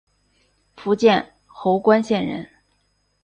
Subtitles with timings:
[0.75, 2.49] 福建侯官县人。